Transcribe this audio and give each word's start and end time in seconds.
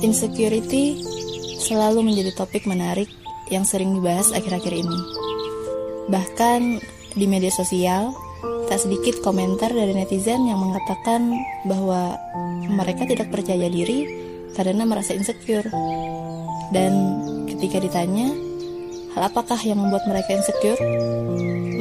Insecurity 0.00 1.00
selalu 1.60 2.06
menjadi 2.06 2.32
topik 2.32 2.64
menarik 2.64 3.10
yang 3.52 3.66
sering 3.66 3.92
dibahas 3.92 4.32
akhir-akhir 4.32 4.72
ini. 4.72 5.00
Bahkan 6.08 6.60
di 7.18 7.26
media 7.26 7.52
sosial, 7.52 8.14
tak 8.70 8.80
sedikit 8.86 9.18
komentar 9.20 9.74
dari 9.74 9.92
netizen 9.92 10.46
yang 10.46 10.62
mengatakan 10.62 11.34
bahwa 11.66 12.14
mereka 12.70 13.04
tidak 13.04 13.28
percaya 13.34 13.66
diri 13.66 14.06
karena 14.54 14.86
merasa 14.86 15.12
insecure. 15.12 15.66
Dan 16.70 16.92
ketika 17.50 17.82
ditanya, 17.82 18.30
hal 19.18 19.26
apakah 19.26 19.58
yang 19.66 19.82
membuat 19.82 20.06
mereka 20.06 20.38
insecure? 20.38 20.78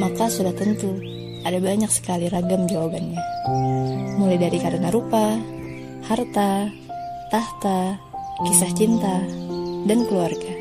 Maka 0.02 0.34
sudah 0.34 0.52
tentu 0.58 0.98
ada 1.46 1.62
banyak 1.62 1.88
sekali 1.94 2.26
ragam 2.28 2.66
jawabannya. 2.66 3.22
Mulai 4.18 4.38
dari 4.42 4.58
karena 4.60 4.90
rupa, 4.92 5.38
harta, 6.10 6.68
tahta, 7.30 7.96
kisah 8.46 8.72
cinta, 8.76 9.24
dan 9.86 10.06
keluarga. 10.10 10.54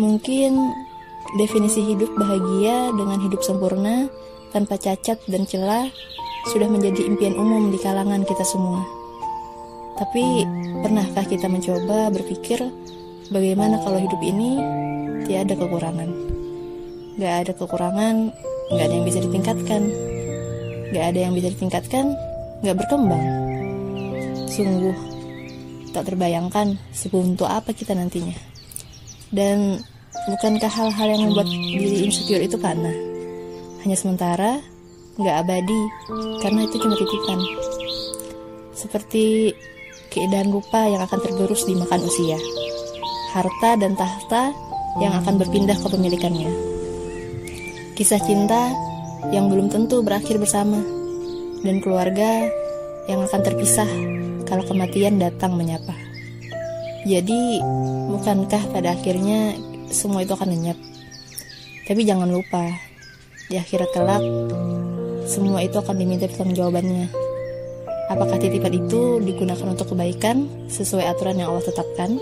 Mungkin 0.00 0.56
definisi 1.36 1.84
hidup 1.84 2.08
bahagia 2.16 2.92
dengan 2.96 3.20
hidup 3.20 3.44
sempurna 3.44 4.08
tanpa 4.50 4.80
cacat 4.80 5.20
dan 5.28 5.44
celah 5.44 5.86
sudah 6.48 6.68
menjadi 6.70 7.04
impian 7.04 7.36
umum 7.36 7.68
di 7.68 7.76
kalangan 7.76 8.24
kita 8.24 8.44
semua. 8.46 8.80
Tapi 9.98 10.46
pernahkah 10.80 11.26
kita 11.26 11.50
mencoba 11.50 12.08
berpikir 12.14 12.62
bagaimana 13.34 13.82
kalau 13.82 13.98
hidup 13.98 14.22
ini 14.22 14.62
tiada 15.26 15.58
kekurangan? 15.58 16.08
Gak 17.18 17.34
ada 17.44 17.52
kekurangan, 17.58 18.30
gak 18.70 18.84
ada 18.86 18.94
yang 18.94 19.06
bisa 19.06 19.18
ditingkatkan. 19.18 19.82
Gak 20.94 21.04
ada 21.12 21.18
yang 21.28 21.34
bisa 21.34 21.50
ditingkatkan, 21.50 22.14
gak 22.62 22.78
berkembang. 22.78 23.20
Sungguh, 24.48 24.94
tak 25.92 26.08
terbayangkan 26.08 26.76
sebuntu 26.92 27.44
apa 27.48 27.72
kita 27.72 27.96
nantinya. 27.96 28.36
Dan 29.28 29.80
bukankah 30.28 30.72
hal-hal 30.72 31.08
yang 31.12 31.22
membuat 31.28 31.48
diri 31.48 32.08
insecure 32.08 32.40
itu 32.40 32.56
karena 32.56 32.92
hanya 33.84 33.96
sementara, 33.96 34.60
nggak 35.16 35.36
abadi, 35.44 35.80
karena 36.42 36.60
itu 36.66 36.76
cuma 36.82 36.94
titipan. 36.98 37.38
Seperti 38.74 39.54
keindahan 40.10 40.50
rupa 40.50 40.86
yang 40.88 41.02
akan 41.04 41.20
tergerus 41.22 41.66
di 41.68 41.76
makan 41.78 42.00
usia, 42.04 42.38
harta 43.34 43.70
dan 43.78 43.94
tahta 43.94 44.50
yang 44.98 45.14
akan 45.14 45.38
berpindah 45.38 45.78
ke 45.78 45.86
pemilikannya, 45.86 46.50
kisah 47.94 48.18
cinta 48.22 48.72
yang 49.30 49.50
belum 49.52 49.70
tentu 49.70 50.02
berakhir 50.02 50.40
bersama, 50.40 50.80
dan 51.62 51.82
keluarga 51.82 52.48
yang 53.06 53.24
akan 53.24 53.40
terpisah 53.40 53.88
kalau 54.48 54.64
kematian 54.64 55.20
datang 55.20 55.54
menyapa. 55.54 55.92
Jadi, 57.04 57.60
bukankah 58.08 58.72
pada 58.72 58.96
akhirnya 58.96 59.54
semua 59.92 60.24
itu 60.24 60.32
akan 60.32 60.48
lenyap? 60.50 60.80
Tapi 61.84 62.02
jangan 62.08 62.32
lupa, 62.32 62.72
di 63.52 63.60
akhirat 63.60 63.92
kelak, 63.92 64.24
semua 65.28 65.60
itu 65.60 65.76
akan 65.76 65.96
diminta 66.00 66.26
jawabannya. 66.32 67.12
Apakah 68.08 68.40
titipan 68.40 68.72
itu 68.72 69.20
digunakan 69.20 69.68
untuk 69.68 69.92
kebaikan 69.92 70.48
sesuai 70.72 71.04
aturan 71.12 71.36
yang 71.36 71.52
Allah 71.52 71.68
tetapkan, 71.68 72.16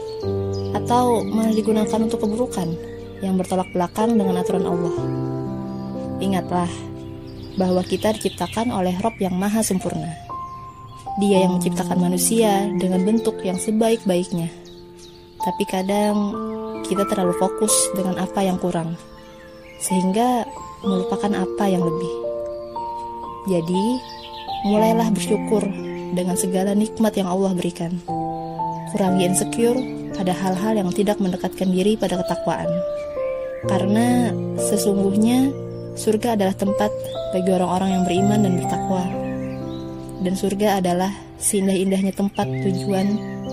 atau 0.74 1.22
malah 1.22 1.54
digunakan 1.54 1.98
untuk 2.02 2.26
keburukan 2.26 2.74
yang 3.22 3.38
bertolak 3.38 3.70
belakang 3.70 4.18
dengan 4.18 4.42
aturan 4.42 4.66
Allah? 4.66 4.94
Ingatlah 6.18 6.70
bahwa 7.54 7.86
kita 7.86 8.18
diciptakan 8.18 8.74
oleh 8.74 8.98
Rob 8.98 9.14
yang 9.22 9.38
maha 9.38 9.62
sempurna. 9.62 10.25
Dia 11.16 11.48
yang 11.48 11.56
menciptakan 11.56 11.96
manusia 11.96 12.68
dengan 12.76 13.00
bentuk 13.00 13.40
yang 13.40 13.56
sebaik-baiknya. 13.56 14.52
Tapi 15.40 15.64
kadang 15.64 16.36
kita 16.84 17.08
terlalu 17.08 17.32
fokus 17.40 17.72
dengan 17.96 18.20
apa 18.20 18.44
yang 18.44 18.60
kurang, 18.60 19.00
sehingga 19.80 20.44
melupakan 20.84 21.32
apa 21.32 21.72
yang 21.72 21.80
lebih. 21.80 22.12
Jadi, 23.48 23.84
mulailah 24.68 25.08
bersyukur 25.08 25.64
dengan 26.12 26.36
segala 26.36 26.76
nikmat 26.76 27.16
yang 27.16 27.32
Allah 27.32 27.56
berikan. 27.56 27.96
Kurangi 28.92 29.24
insecure 29.24 29.80
pada 30.20 30.36
hal-hal 30.36 30.84
yang 30.84 30.92
tidak 30.92 31.16
mendekatkan 31.16 31.72
diri 31.72 31.96
pada 31.96 32.20
ketakwaan. 32.20 32.68
Karena 33.64 34.36
sesungguhnya 34.60 35.48
surga 35.96 36.36
adalah 36.36 36.52
tempat 36.52 36.92
bagi 37.32 37.50
orang-orang 37.56 37.90
yang 37.96 38.02
beriman 38.04 38.40
dan 38.44 38.52
bertakwa 38.60 39.25
dan 40.24 40.34
surga 40.36 40.80
adalah 40.80 41.12
seindah-indahnya 41.36 42.12
tempat 42.16 42.48
tujuan 42.48 43.06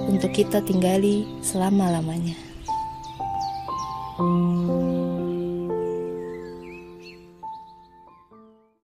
untuk 0.07 0.31
kita 0.31 0.63
tinggali 0.63 1.27
selama-lamanya. 1.43 2.35
thank 4.13 4.62